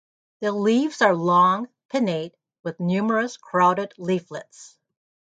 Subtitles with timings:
[0.39, 4.75] The leaves are long, pinnate, with numerous, crowded leaflets.